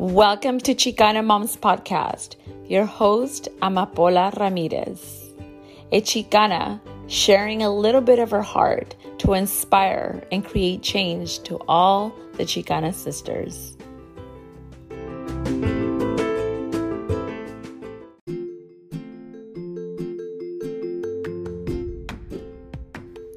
[0.00, 2.36] Welcome to Chicana Moms Podcast.
[2.68, 5.34] Your host, Amapola Ramirez.
[5.90, 11.56] A Chicana sharing a little bit of her heart to inspire and create change to
[11.66, 13.76] all the Chicana sisters.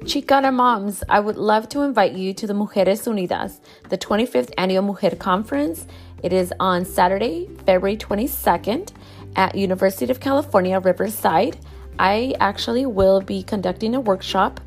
[0.04, 4.82] Chicana moms, I would love to invite you to the Mujeres Unidas, the 25th Annual
[4.82, 5.86] Mujer Conference.
[6.22, 8.90] It is on Saturday, February 22nd
[9.34, 11.56] at University of California, Riverside.
[11.98, 14.60] I actually will be conducting a workshop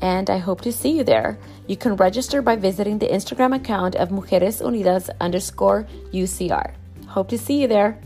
[0.00, 1.38] and I hope to see you there.
[1.66, 6.72] You can register by visiting the Instagram account of Mujeres Unidas underscore UCR.
[7.08, 8.00] Hope to see you there.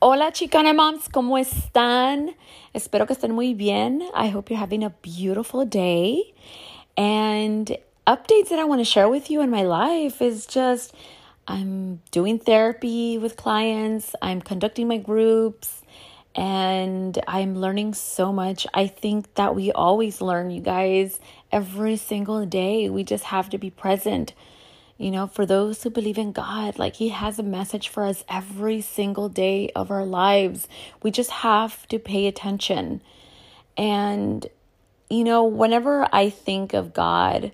[0.00, 2.34] Hola Chicana moms, ¿cómo están?
[2.72, 4.08] Espero que estén muy bien.
[4.14, 6.34] I hope you're having a beautiful day.
[6.98, 10.94] And updates that I want to share with you in my life is just
[11.46, 15.80] I'm doing therapy with clients, I'm conducting my groups,
[16.34, 18.66] and I'm learning so much.
[18.74, 21.18] I think that we always learn, you guys,
[21.50, 22.90] every single day.
[22.90, 24.34] We just have to be present
[24.98, 28.24] you know, for those who believe in God, like He has a message for us
[28.28, 30.66] every single day of our lives.
[31.04, 33.00] We just have to pay attention.
[33.76, 34.44] And,
[35.10, 37.52] you know, whenever I think of God,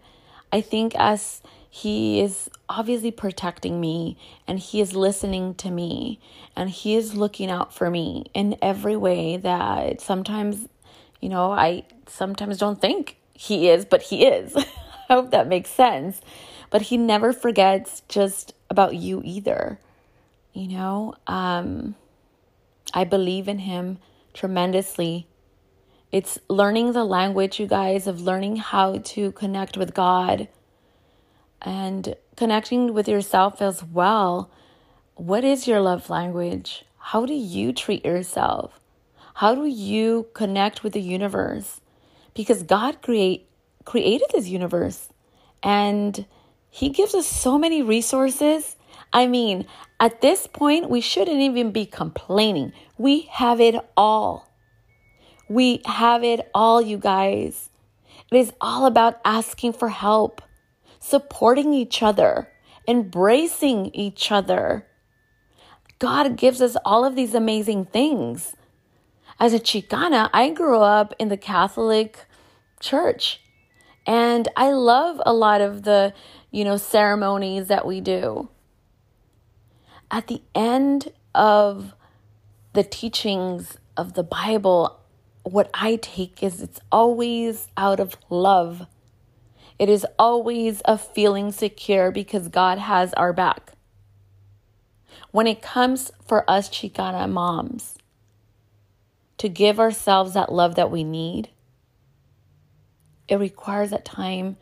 [0.53, 6.21] I think as He is obviously protecting me and He is listening to me
[6.57, 10.69] and He is looking out for me in every way that sometimes,
[11.21, 14.57] you know, I sometimes don't think He is, but He is.
[15.09, 16.21] I hope that makes sense
[16.75, 19.79] but he never forgets just about you either.
[20.53, 21.95] You know, um,
[22.93, 23.99] I believe in him
[24.33, 25.29] tremendously.
[26.15, 30.47] It's learning the language, you guys, of learning how to connect with God
[31.61, 34.49] and connecting with yourself as well.
[35.17, 36.85] What is your love language?
[36.99, 38.79] How do you treat yourself?
[39.35, 41.81] How do you connect with the universe?
[42.33, 43.49] Because God create
[43.85, 45.09] created this universe
[45.65, 46.27] and
[46.71, 48.77] he gives us so many resources.
[49.13, 49.67] I mean,
[49.99, 52.73] at this point, we shouldn't even be complaining.
[52.97, 54.54] We have it all.
[55.49, 57.71] We have it all, you guys.
[58.31, 60.43] It is all about asking for help,
[61.01, 62.51] supporting each other,
[62.89, 64.87] embracing each other.
[65.99, 68.57] God gives us all of these amazing things.
[69.39, 72.25] As a Chicana, I grew up in the Catholic
[72.81, 73.41] Church.
[74.07, 76.13] And I love a lot of the
[76.55, 78.49] you know, ceremonies that we do.
[80.09, 81.95] At the end of
[82.75, 85.01] the teachings of the Bible,
[85.45, 88.87] what I take is it's always out of love.
[89.79, 93.73] It is always a feeling secure because God has our back.
[95.31, 97.97] When it comes for us Chicana moms
[99.39, 101.51] to give ourselves that love that we need,
[103.29, 104.57] it requires that time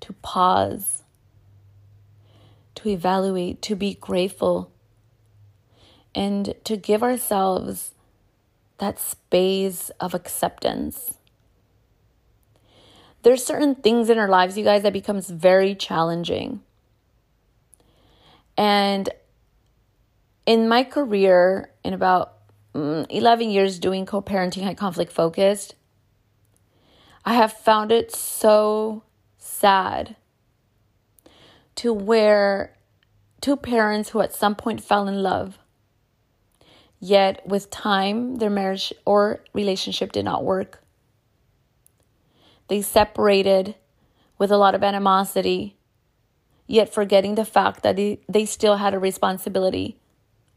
[0.00, 1.02] to pause
[2.78, 4.70] to evaluate, to be grateful,
[6.14, 7.92] and to give ourselves
[8.78, 11.14] that space of acceptance.
[13.22, 16.62] There's certain things in our lives, you guys, that becomes very challenging.
[18.56, 19.08] And
[20.46, 22.34] in my career, in about
[22.74, 25.74] mm, 11 years doing co parenting high conflict focused,
[27.24, 29.02] I have found it so
[29.36, 30.16] sad
[31.76, 32.76] to where
[33.40, 35.58] two parents who at some point fell in love,
[37.00, 40.82] yet with time, their marriage or relationship did not work.
[42.68, 43.74] They separated
[44.36, 45.76] with a lot of animosity,
[46.66, 49.98] yet forgetting the fact that they, they still had a responsibility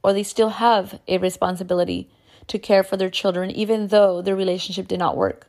[0.04, 2.10] or they still have a responsibility
[2.48, 5.48] to care for their children, even though their relationship did not work.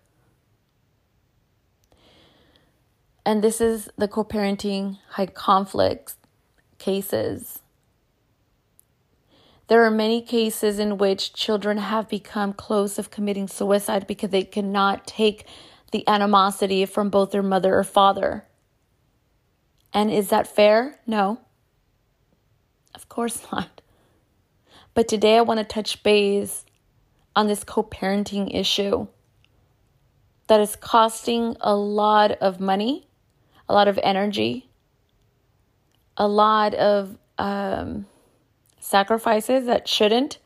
[3.24, 6.15] And this is the co parenting high conflict
[6.78, 7.61] cases.
[9.68, 14.44] There are many cases in which children have become close of committing suicide because they
[14.44, 15.47] cannot take
[15.92, 18.44] the animosity from both their mother or father.
[19.92, 20.98] And is that fair?
[21.06, 21.41] No.
[22.94, 23.80] Of course not.
[24.94, 26.64] But today I want to touch base
[27.34, 29.06] on this co parenting issue
[30.48, 33.09] that is costing a lot of money
[33.68, 34.68] a lot of energy,
[36.16, 38.06] a lot of um,
[38.83, 40.39] sacrifices that shouldn't,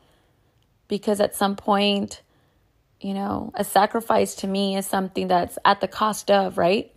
[0.87, 2.21] because at some point,
[3.01, 6.93] you know, a sacrifice to me is something that's at the cost of, right?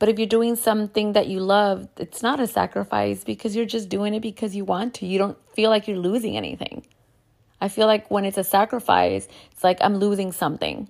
[0.00, 3.88] But if you're doing something that you love, it's not a sacrifice because you're just
[3.88, 5.06] doing it because you want to.
[5.06, 6.84] You don't feel like you're losing anything.
[7.60, 10.88] I feel like when it's a sacrifice, it's like I'm losing something,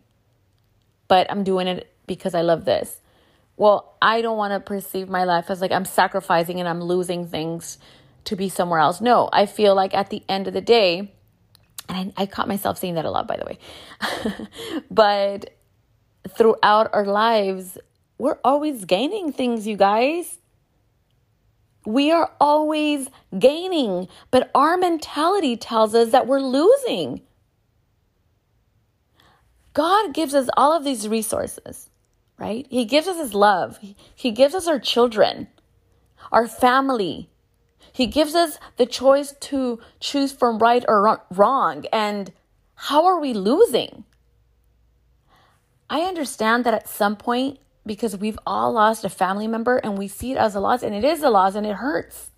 [1.09, 3.01] but I'm doing it because I love this.
[3.59, 7.27] Well, I don't want to perceive my life as like I'm sacrificing and I'm losing
[7.27, 7.77] things
[8.25, 9.01] to be somewhere else.
[9.01, 11.13] No, I feel like at the end of the day,
[11.89, 14.49] and I, I caught myself saying that a lot, by the way,
[14.91, 15.57] but
[16.29, 17.79] throughout our lives,
[18.19, 20.39] we're always gaining things, you guys.
[21.85, 27.23] We are always gaining, but our mentality tells us that we're losing.
[29.73, 31.91] God gives us all of these resources,
[32.39, 32.67] right?
[32.71, 33.81] He gives us His love,
[34.15, 35.49] He gives us our children,
[36.31, 37.32] our family.
[37.93, 41.85] He gives us the choice to choose from right or wrong.
[41.93, 42.33] And
[42.75, 44.05] how are we losing?
[45.91, 50.09] I understand that at some point because we've all lost a family member and we
[50.09, 52.31] see it as a loss and it is a loss and it hurts.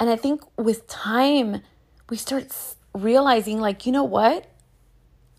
[0.00, 1.62] And I think with time,
[2.08, 2.52] we start
[2.94, 4.46] realizing, like, you know what?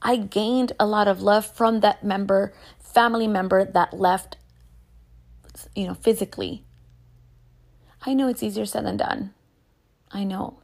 [0.02, 4.38] I gained a lot of love from that member, family member that left,
[5.76, 6.64] you know, physically.
[8.06, 9.34] I know it's easier said than done.
[10.12, 10.60] I know.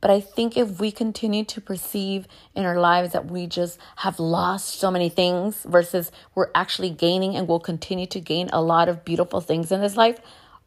[0.00, 4.20] But I think if we continue to perceive in our lives that we just have
[4.20, 8.88] lost so many things versus we're actually gaining and will continue to gain a lot
[8.88, 10.18] of beautiful things in this life,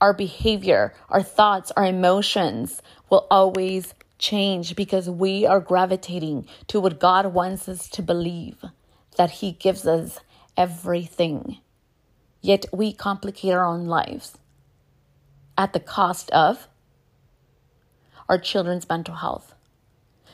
[0.01, 6.99] our behavior, our thoughts, our emotions will always change because we are gravitating to what
[6.99, 8.63] God wants us to believe
[9.17, 10.19] that He gives us
[10.57, 11.57] everything.
[12.41, 14.37] Yet we complicate our own lives
[15.61, 16.67] at the cost of
[18.27, 19.53] our children's mental health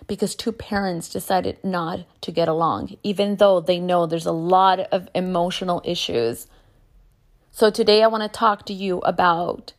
[0.08, 4.80] because two parents decided not to get along, even though they know there's a lot
[4.80, 6.48] of emotional issues.
[7.52, 9.74] So, today I want to talk to you about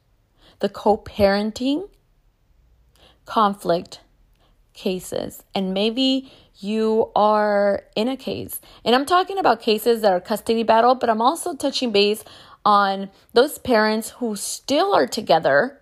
[0.59, 1.89] the co parenting
[3.25, 4.00] conflict
[4.75, 5.43] cases.
[5.55, 8.61] And maybe you are in a case.
[8.85, 12.23] And I'm talking about cases that are custody battle, but I'm also touching base
[12.69, 15.81] on those parents who still are together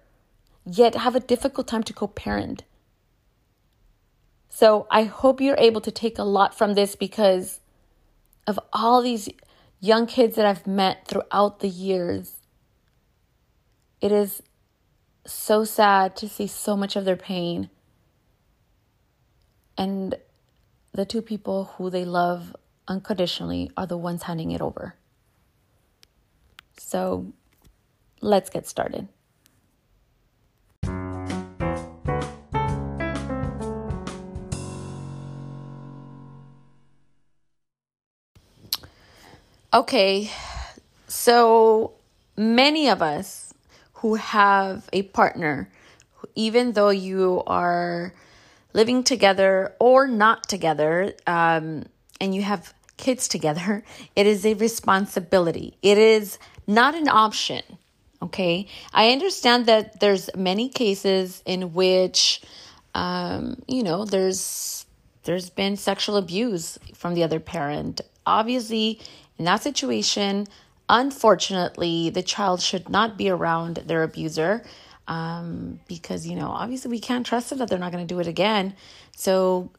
[0.64, 2.62] yet have a difficult time to co parent.
[4.48, 7.58] So I hope you're able to take a lot from this because
[8.46, 9.28] of all these
[9.80, 12.36] young kids that I've met throughout the years.
[14.00, 14.40] It is
[15.26, 17.68] so sad to see so much of their pain.
[19.76, 20.14] And
[20.92, 22.54] the two people who they love
[22.86, 24.94] unconditionally are the ones handing it over.
[26.86, 27.26] So
[28.20, 29.08] let's get started.
[39.74, 40.30] Okay,
[41.08, 41.94] so
[42.36, 43.52] many of us
[43.94, 45.68] who have a partner,
[46.36, 48.14] even though you are
[48.74, 51.82] living together or not together, um,
[52.20, 53.82] and you have kids together,
[54.14, 55.76] it is a responsibility.
[55.82, 57.62] It is not an option.
[58.22, 62.40] Okay, I understand that there's many cases in which,
[62.94, 64.86] um, you know, there's
[65.24, 68.00] there's been sexual abuse from the other parent.
[68.24, 69.00] Obviously,
[69.38, 70.46] in that situation,
[70.88, 74.64] unfortunately, the child should not be around their abuser
[75.08, 78.20] um, because, you know, obviously we can't trust them that they're not going to do
[78.20, 78.74] it again.
[79.16, 79.70] So,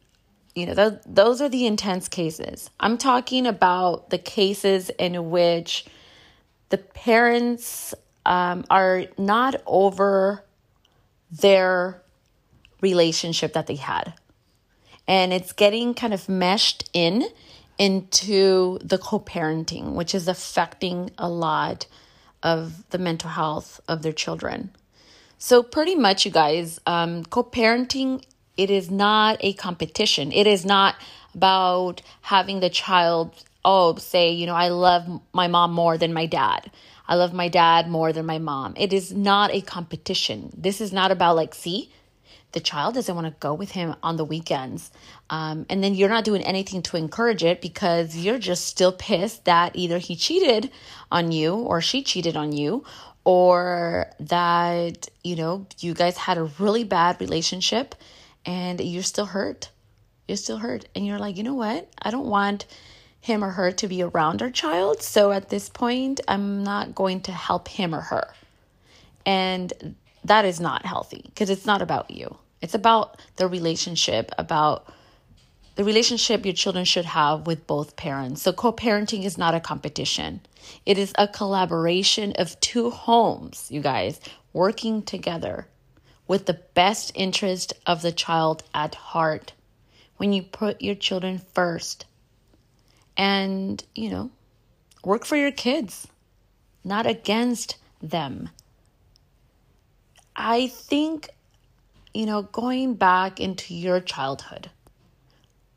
[0.54, 2.70] you know, th- those are the intense cases.
[2.80, 5.86] I'm talking about the cases in which
[6.70, 7.94] the parents
[8.26, 10.44] um, are not over
[11.30, 12.02] their
[12.80, 14.14] relationship that they had.
[15.06, 17.26] And it's getting kind of meshed in
[17.78, 21.86] into the co parenting, which is affecting a lot
[22.42, 24.70] of the mental health of their children.
[25.38, 28.24] So, pretty much, you guys, um, co parenting,
[28.56, 30.32] it is not a competition.
[30.32, 30.96] It is not
[31.34, 33.32] about having the child,
[33.64, 36.70] oh, say, you know, I love my mom more than my dad.
[37.06, 38.74] I love my dad more than my mom.
[38.76, 40.52] It is not a competition.
[40.56, 41.90] This is not about, like, see,
[42.52, 44.90] the child doesn't want to go with him on the weekends.
[45.28, 49.44] Um, and then you're not doing anything to encourage it because you're just still pissed
[49.44, 50.70] that either he cheated
[51.10, 52.84] on you or she cheated on you
[53.24, 57.94] or that, you know, you guys had a really bad relationship
[58.46, 59.70] and you're still hurt.
[60.26, 60.86] You're still hurt.
[60.94, 61.88] And you're like, you know what?
[62.00, 62.64] I don't want
[63.20, 65.02] him or her to be around our child.
[65.02, 68.28] So at this point, I'm not going to help him or her.
[69.26, 72.36] And that is not healthy because it's not about you.
[72.60, 74.92] It's about the relationship, about
[75.76, 78.42] the relationship your children should have with both parents.
[78.42, 80.40] So, co parenting is not a competition,
[80.84, 84.20] it is a collaboration of two homes, you guys,
[84.52, 85.68] working together
[86.26, 89.52] with the best interest of the child at heart.
[90.16, 92.06] When you put your children first
[93.18, 94.30] and, you know,
[95.04, 96.08] work for your kids,
[96.84, 98.48] not against them.
[100.34, 101.28] I think,
[102.14, 104.70] you know, going back into your childhood,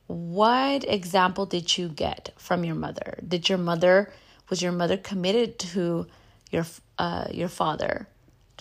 [0.08, 3.18] what example did you get from your mother?
[3.28, 4.12] Did your mother
[4.50, 6.06] was your mother committed to
[6.52, 6.66] your
[7.00, 8.08] uh, your father?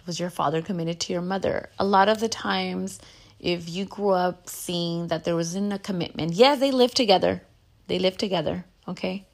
[0.07, 1.69] Was your father committed to your mother?
[1.79, 3.01] A lot of the times,
[3.39, 7.43] if you grew up seeing that there wasn't a commitment, yeah, they lived together,
[7.89, 9.27] they lived together, okay,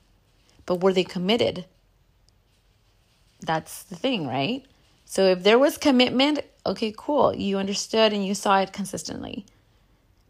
[0.64, 1.64] but were they committed?
[3.40, 4.64] That's the thing, right?
[5.04, 9.46] So if there was commitment, okay, cool, you understood and you saw it consistently.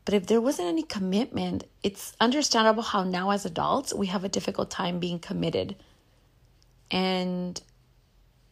[0.05, 4.29] But if there wasn't any commitment, it's understandable how now as adults we have a
[4.29, 5.77] difficult time being committed.
[6.91, 7.61] And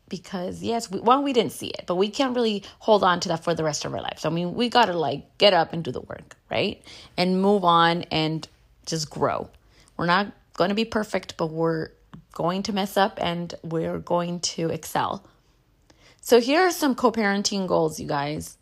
[0.09, 3.28] because yes, we, one we didn't see it, but we can't really hold on to
[3.28, 4.25] that for the rest of our lives.
[4.25, 6.83] I mean, we got to like get up and do the work, right?
[7.16, 8.47] And move on and
[8.87, 9.49] just grow.
[9.97, 11.90] We're not going to be perfect, but we're
[12.32, 15.25] going to mess up and we're going to excel.
[16.20, 18.56] So here are some co-parenting goals, you guys.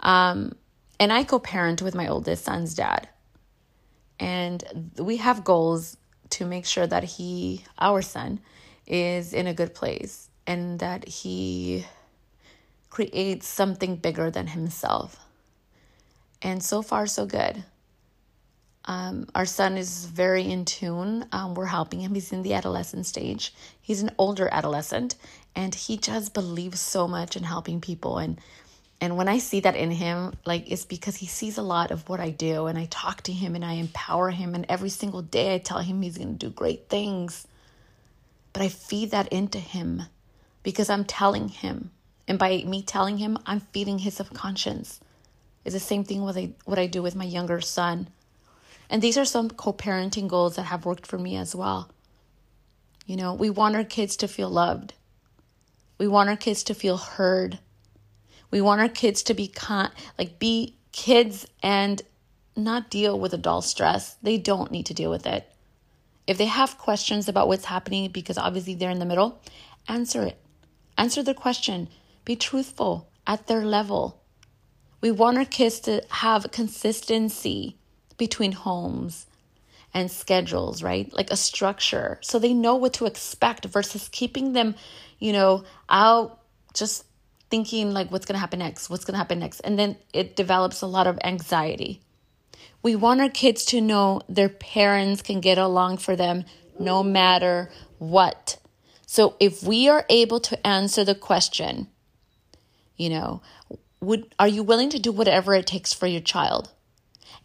[0.00, 0.56] Um,
[0.98, 3.08] and I co parent with my oldest son's dad.
[4.18, 5.96] And we have goals
[6.30, 8.40] to make sure that he, our son,
[8.86, 11.86] is in a good place and that he
[12.90, 15.18] creates something bigger than himself.
[16.42, 17.64] And so far, so good.
[18.86, 21.26] Um, our son is very in tune.
[21.32, 22.14] Um, we're helping him.
[22.14, 23.52] He's in the adolescent stage.
[23.80, 25.16] He's an older adolescent,
[25.54, 28.18] and he just believes so much in helping people.
[28.18, 28.40] And
[29.00, 32.08] and when I see that in him, like it's because he sees a lot of
[32.08, 34.54] what I do and I talk to him and I empower him.
[34.54, 37.46] And every single day I tell him he's going to do great things.
[38.52, 40.02] But I feed that into him
[40.62, 41.92] because I'm telling him.
[42.28, 45.00] And by me telling him, I'm feeding his subconscious.
[45.64, 48.08] It's the same thing with I, what I do with my younger son.
[48.90, 51.90] And these are some co parenting goals that have worked for me as well.
[53.06, 54.92] You know, we want our kids to feel loved,
[55.96, 57.58] we want our kids to feel heard
[58.50, 62.02] we want our kids to be con- like be kids and
[62.56, 64.16] not deal with adult stress.
[64.22, 65.50] They don't need to deal with it.
[66.26, 69.40] If they have questions about what's happening because obviously they're in the middle,
[69.88, 70.40] answer it.
[70.98, 71.88] Answer their question.
[72.24, 74.20] Be truthful at their level.
[75.00, 77.78] We want our kids to have consistency
[78.20, 79.26] between homes
[79.92, 81.12] and schedules, right?
[81.12, 82.18] Like a structure.
[82.22, 84.76] So they know what to expect versus keeping them,
[85.18, 86.38] you know, out
[86.72, 87.04] just
[87.50, 88.88] thinking like what's going to happen next?
[88.88, 89.58] What's going to happen next?
[89.60, 92.00] And then it develops a lot of anxiety.
[92.82, 96.44] We want our kids to know their parents can get along for them
[96.78, 98.58] no matter what.
[99.06, 101.88] So if we are able to answer the question
[103.00, 103.40] you know
[104.00, 106.70] would are you willing to do whatever it takes for your child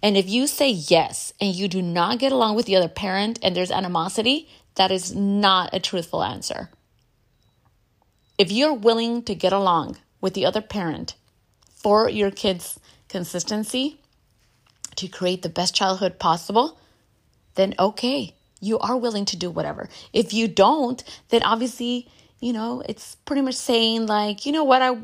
[0.03, 3.39] and if you say yes and you do not get along with the other parent
[3.41, 6.69] and there's animosity that is not a truthful answer
[8.37, 11.15] if you're willing to get along with the other parent
[11.75, 14.01] for your kids' consistency
[14.95, 16.79] to create the best childhood possible,
[17.55, 19.87] then okay, you are willing to do whatever.
[20.11, 22.07] If you don't, then obviously,
[22.39, 24.97] you know, it's pretty much saying like, you know what, I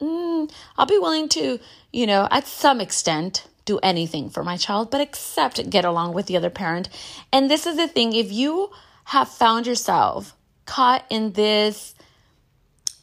[0.00, 1.58] mm, I'll be willing to,
[1.92, 6.26] you know, at some extent do anything for my child, but except get along with
[6.26, 6.88] the other parent.
[7.32, 8.70] And this is the thing, if you
[9.04, 10.34] have found yourself
[10.64, 11.94] caught in this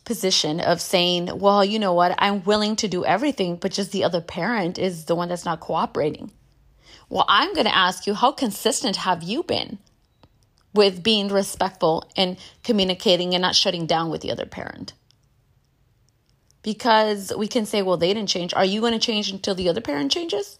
[0.04, 4.04] position of saying, well, you know what, I'm willing to do everything, but just the
[4.04, 6.32] other parent is the one that's not cooperating.
[7.10, 9.78] Well, I'm going to ask you, how consistent have you been
[10.74, 14.94] with being respectful and communicating and not shutting down with the other parent?
[16.66, 18.52] Because we can say, well, they didn't change.
[18.56, 20.58] Are you going to change until the other parent changes?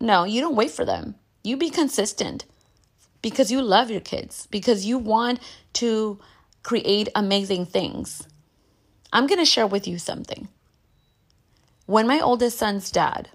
[0.00, 1.16] No, you don't wait for them.
[1.42, 2.44] You be consistent
[3.20, 5.40] because you love your kids, because you want
[5.72, 6.20] to
[6.62, 8.28] create amazing things.
[9.12, 10.46] I'm going to share with you something.
[11.86, 13.28] When my oldest son's dad,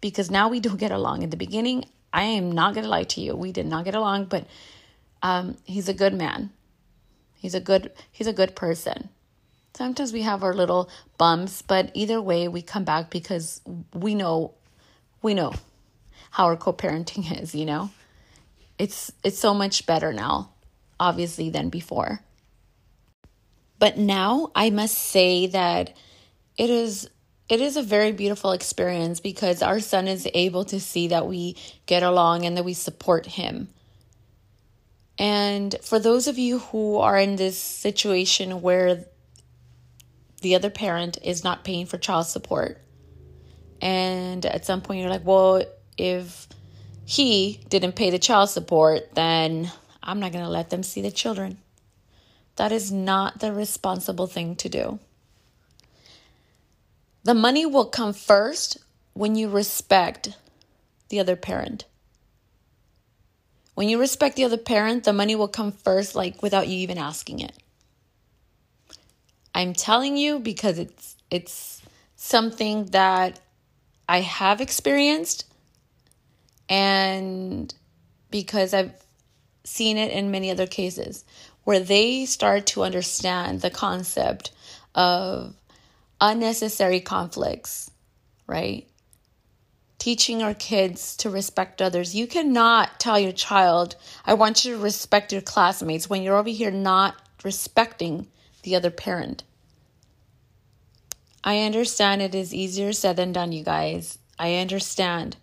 [0.00, 3.04] because now we do get along in the beginning, I am not going to lie
[3.04, 3.36] to you.
[3.36, 4.46] We did not get along, but
[5.22, 6.52] um, he's a good man.
[7.34, 9.10] He's a good he's a good person.
[9.74, 13.60] Sometimes we have our little bumps, but either way we come back because
[13.94, 14.54] we know
[15.22, 15.52] we know
[16.30, 17.90] how our co-parenting is, you know.
[18.78, 20.50] It's it's so much better now
[21.00, 22.20] obviously than before.
[23.78, 25.96] But now I must say that
[26.58, 27.08] it is
[27.48, 31.56] it is a very beautiful experience because our son is able to see that we
[31.86, 33.68] get along and that we support him.
[35.18, 39.04] And for those of you who are in this situation where
[40.40, 42.80] the other parent is not paying for child support,
[43.80, 45.62] and at some point you're like, well,
[45.96, 46.48] if
[47.04, 49.70] he didn't pay the child support, then
[50.02, 51.58] I'm not going to let them see the children.
[52.56, 54.98] That is not the responsible thing to do.
[57.24, 58.78] The money will come first
[59.12, 60.36] when you respect
[61.08, 61.84] the other parent.
[63.74, 66.98] When you respect the other parent, the money will come first, like without you even
[66.98, 67.56] asking it.
[69.60, 71.82] I'm telling you because it's it's
[72.16, 73.38] something that
[74.08, 75.44] I have experienced
[76.70, 77.74] and
[78.30, 78.94] because I've
[79.64, 81.26] seen it in many other cases
[81.64, 84.50] where they start to understand the concept
[84.94, 85.54] of
[86.22, 87.90] unnecessary conflicts,
[88.46, 88.88] right?
[89.98, 92.14] Teaching our kids to respect others.
[92.14, 96.48] You cannot tell your child, I want you to respect your classmates when you're over
[96.48, 97.14] here not
[97.44, 98.26] respecting
[98.62, 99.44] the other parent.
[101.42, 104.18] I understand it is easier said than done, you guys.
[104.38, 105.36] I understand.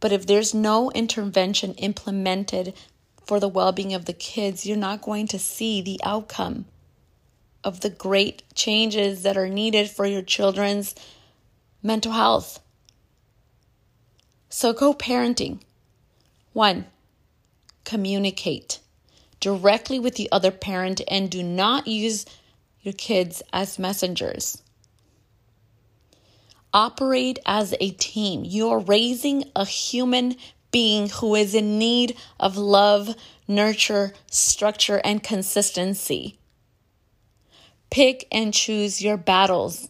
[0.00, 2.74] But if there's no intervention implemented
[3.26, 6.66] for the well being of the kids, you're not going to see the outcome
[7.64, 10.94] of the great changes that are needed for your children's
[11.82, 12.60] mental health.
[14.48, 15.60] So, co parenting.
[16.52, 16.86] One,
[17.84, 18.80] communicate
[19.40, 22.24] directly with the other parent and do not use
[22.82, 24.62] your kids as messengers.
[26.72, 28.44] Operate as a team.
[28.44, 30.36] You're raising a human
[30.70, 33.14] being who is in need of love,
[33.46, 36.38] nurture, structure, and consistency.
[37.90, 39.88] Pick and choose your battles.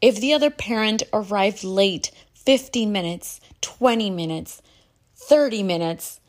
[0.00, 4.60] If the other parent arrived late, 15 minutes, 20 minutes,
[5.16, 6.20] 30 minutes,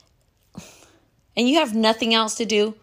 [1.35, 2.75] and you have nothing else to do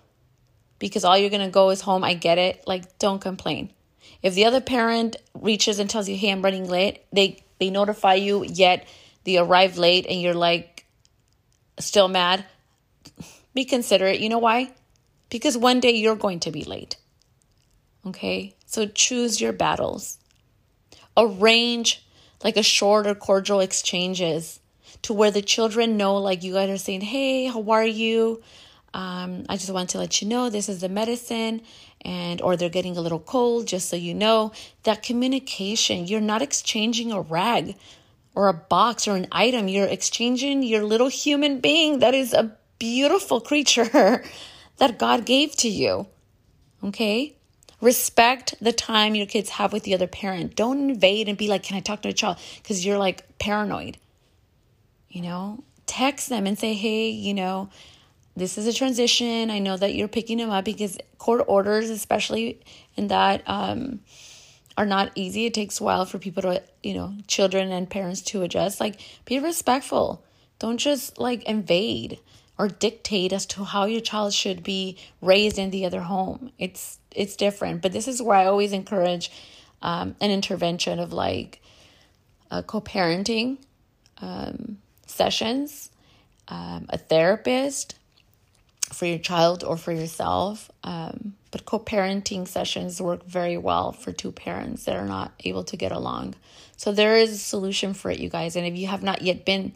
[0.82, 2.64] because all you're going to go is home, I get it.
[2.66, 3.72] Like, don't complain.
[4.20, 8.14] If the other parent reaches and tells you, hey, I'm running late, they, they notify
[8.14, 8.88] you, yet
[9.22, 10.84] they arrive late and you're like
[11.78, 12.44] still mad,
[13.54, 14.18] be considerate.
[14.18, 14.72] You know why?
[15.30, 16.96] Because one day you're going to be late.
[18.04, 20.18] Okay, so choose your battles.
[21.16, 22.04] Arrange
[22.42, 24.58] like a short or cordial exchanges
[25.02, 28.42] to where the children know, like you guys are saying, Hey, how are you?
[28.94, 31.62] Um, I just want to let you know this is the medicine,
[32.02, 34.52] and or they're getting a little cold, just so you know
[34.82, 37.76] that communication, you're not exchanging a rag
[38.34, 42.56] or a box or an item, you're exchanging your little human being that is a
[42.78, 44.24] beautiful creature
[44.78, 46.06] that God gave to you.
[46.82, 47.36] Okay?
[47.80, 50.56] Respect the time your kids have with the other parent.
[50.56, 52.38] Don't invade and be like, Can I talk to a child?
[52.56, 53.98] Because you're like paranoid.
[55.10, 57.70] You know, text them and say, Hey, you know,
[58.36, 59.50] this is a transition.
[59.50, 62.60] I know that you're picking them up because court orders, especially
[62.96, 64.00] in that, um,
[64.76, 65.46] are not easy.
[65.46, 68.80] It takes a while for people to, you know, children and parents to adjust.
[68.80, 70.24] Like, be respectful.
[70.58, 72.18] Don't just like invade
[72.58, 76.52] or dictate as to how your child should be raised in the other home.
[76.58, 77.82] It's it's different.
[77.82, 79.30] But this is where I always encourage
[79.82, 81.60] um, an intervention of like
[82.50, 83.58] a co-parenting
[84.20, 85.90] um, sessions,
[86.48, 87.96] um, a therapist
[88.90, 90.70] for your child or for yourself.
[90.84, 95.76] Um, but co-parenting sessions work very well for two parents that are not able to
[95.76, 96.34] get along.
[96.76, 98.56] So there is a solution for it, you guys.
[98.56, 99.72] And if you have not yet been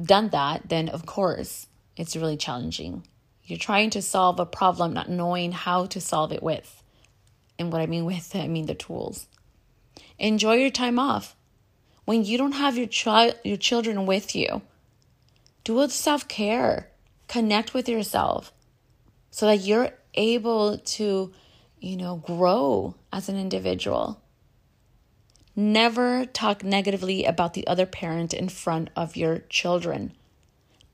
[0.00, 3.06] done that, then of course it's really challenging.
[3.44, 6.82] You're trying to solve a problem, not knowing how to solve it with.
[7.58, 9.26] And what I mean with I mean the tools.
[10.18, 11.36] Enjoy your time off.
[12.04, 14.62] When you don't have your child your children with you,
[15.64, 16.89] do a self-care.
[17.30, 18.52] Connect with yourself
[19.30, 21.32] so that you're able to,
[21.78, 24.20] you know, grow as an individual.
[25.54, 30.12] Never talk negatively about the other parent in front of your children.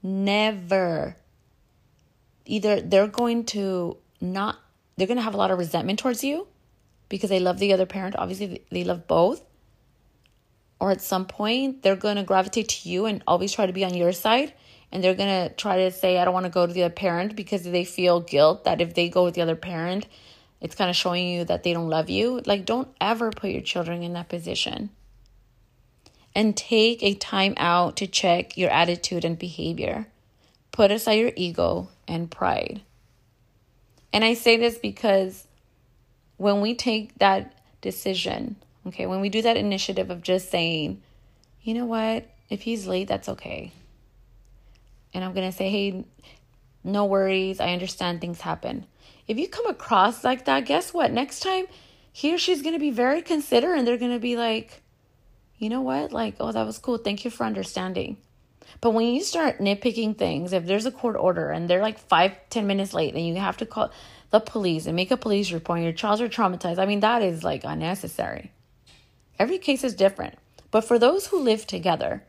[0.03, 1.17] Never
[2.45, 4.59] either they're going to not
[4.99, 6.47] they're going to have a lot of resentment towards you
[7.09, 9.43] because they love the other parent obviously they love both
[10.79, 13.85] or at some point they're going to gravitate to you and always try to be
[13.85, 14.53] on your side
[14.93, 16.95] and they're going to try to say i don't want to go to the other
[16.95, 20.07] parent because they feel guilt that if they go with the other parent
[20.61, 23.63] it's kind of showing you that they don't love you like don't ever put your
[23.63, 24.91] children in that position
[26.35, 30.07] and take a time out to check your attitude and behavior
[30.77, 32.83] put aside your ego and pride.
[34.13, 35.47] And I say this because
[36.37, 41.03] when we take that decision, Okay, when we do that initiative of just saying,
[41.61, 43.73] you know what, if he's late, that's okay.
[45.15, 46.05] And I'm going to say, hey,
[46.85, 47.61] no worries.
[47.61, 48.87] I understand things happen.
[49.27, 51.11] If you come across like that, guess what?
[51.13, 51.67] Next time,
[52.13, 54.83] he or she's going to be very considerate and they're going to be like,
[55.59, 56.13] you know what?
[56.13, 56.99] Like, oh, that was cool.
[56.99, 58.19] Thank you for understanding.
[58.81, 62.33] But when you start nitpicking things, if there's a court order and they're like five,
[62.51, 63.91] ten minutes late and you have to call
[64.31, 67.23] the police and make a police report, and your child's are traumatized, I mean, that
[67.23, 68.53] is like unnecessary.
[69.39, 70.35] Every case is different.
[70.71, 72.25] But for those who live together,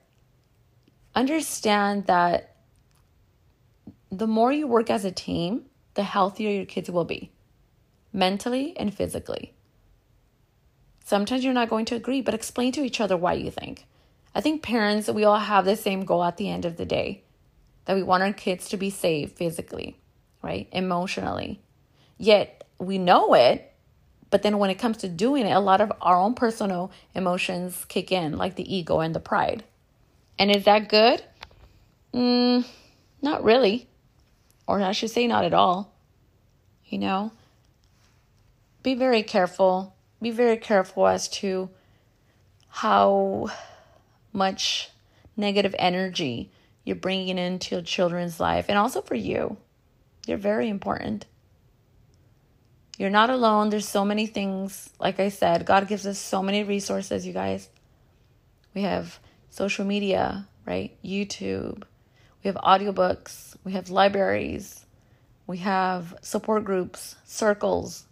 [1.16, 2.56] understand that
[4.12, 7.32] the more you work as a team, the healthier your kids will be,
[8.14, 9.54] mentally and physically.
[11.04, 13.86] Sometimes you're not going to agree, but explain to each other why you think.
[14.36, 17.24] I think parents, we all have the same goal at the end of the day
[17.86, 19.98] that we want our kids to be safe physically,
[20.44, 20.68] right?
[20.72, 21.62] Emotionally.
[22.18, 23.74] Yet we know it,
[24.30, 27.86] but then when it comes to doing it, a lot of our own personal emotions
[27.88, 29.64] kick in, like the ego and the pride.
[30.38, 31.24] And is that good?
[32.14, 32.66] Mm,
[33.22, 33.88] not really.
[34.68, 35.94] Or I should say, not at all.
[36.86, 37.32] You know?
[38.84, 39.96] Be very careful.
[40.22, 41.70] Be very careful as to
[42.68, 43.50] how
[44.34, 44.90] much
[45.36, 46.52] negative energy
[46.84, 49.58] you're bringing into your children's life and also for you.
[50.26, 51.26] You're very important.
[52.98, 53.70] You're not alone.
[53.70, 54.90] There's so many things.
[55.00, 57.70] Like I said, God gives us so many resources, you guys.
[58.74, 60.98] We have social media, right?
[61.04, 61.84] YouTube.
[62.48, 63.58] We have audiobooks.
[63.66, 64.86] We have libraries.
[65.48, 68.06] We have support groups, circles,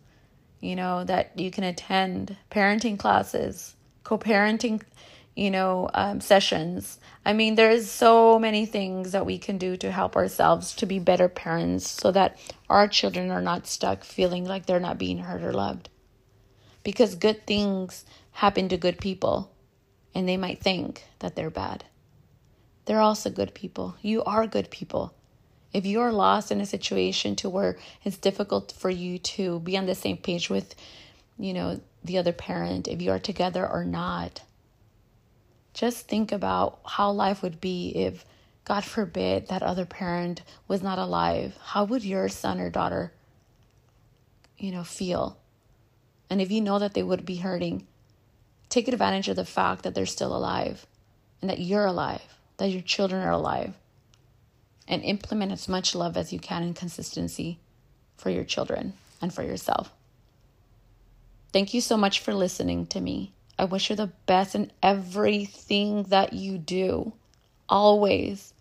[0.59, 4.81] you know, that you can attend, parenting classes, co parenting
[5.37, 6.99] you know, um, sessions.
[7.25, 10.99] I mean, there's so many things that we can do to help ourselves to be
[10.99, 12.37] better parents so that
[12.69, 15.87] our children are not stuck feeling like they're not being heard or loved.
[16.83, 19.53] Because good things happen to good people,
[20.13, 21.85] and they might think that they're bad.
[22.85, 23.95] They're also good people.
[24.01, 25.13] You are good people.
[25.73, 29.77] If you are lost in a situation to where it's difficult for you to be
[29.77, 30.75] on the same page with,
[31.37, 34.41] you know, the other parent, if you are together or not,
[35.73, 38.23] just think about how life would be if,
[38.63, 41.57] God forbid, that other parent was not alive.
[41.61, 43.11] How would your son or daughter,
[44.57, 45.37] you know, feel?
[46.29, 47.85] And if you know that they would be hurting,
[48.69, 50.87] take advantage of the fact that they're still alive
[51.41, 53.73] and that you're alive, that your children are alive,
[54.87, 57.59] and implement as much love as you can and consistency
[58.17, 59.91] for your children and for yourself.
[61.51, 63.31] Thank you so much for listening to me.
[63.57, 67.13] I wish you the best in everything that you do.
[67.69, 68.53] Always.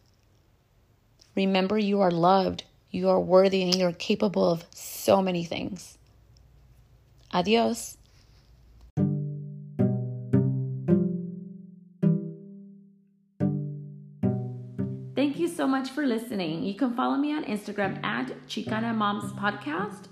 [1.35, 5.99] Remember, you are loved, you are worthy, and you're capable of so many things.
[7.33, 7.97] Adios.
[15.15, 16.65] Thank you so much for listening.
[16.65, 20.09] You can follow me on Instagram at Chicana Moms Podcast,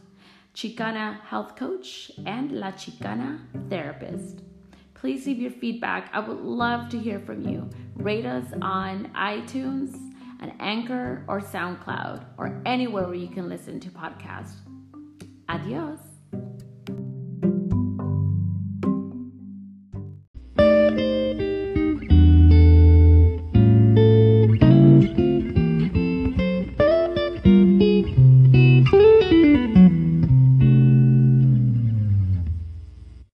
[0.54, 4.42] Chicana Health Coach, and La Chicana Therapist
[5.02, 6.08] please leave your feedback.
[6.12, 7.68] I would love to hear from you.
[7.96, 9.94] Rate us on iTunes,
[10.38, 14.54] an Anchor, or SoundCloud, or anywhere where you can listen to podcasts.
[15.48, 16.11] Adios.